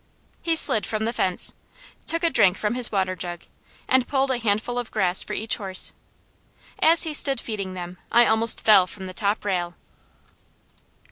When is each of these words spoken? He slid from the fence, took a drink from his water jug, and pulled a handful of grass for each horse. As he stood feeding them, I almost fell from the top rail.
He 0.41 0.55
slid 0.55 0.83
from 0.87 1.05
the 1.05 1.13
fence, 1.13 1.53
took 2.07 2.23
a 2.23 2.31
drink 2.31 2.57
from 2.57 2.73
his 2.73 2.91
water 2.91 3.15
jug, 3.15 3.43
and 3.87 4.07
pulled 4.07 4.31
a 4.31 4.39
handful 4.39 4.79
of 4.79 4.89
grass 4.89 5.21
for 5.21 5.33
each 5.33 5.57
horse. 5.57 5.93
As 6.81 7.03
he 7.03 7.13
stood 7.13 7.39
feeding 7.39 7.75
them, 7.75 7.99
I 8.11 8.25
almost 8.25 8.61
fell 8.61 8.87
from 8.87 9.05
the 9.05 9.13
top 9.13 9.45
rail. 9.45 9.75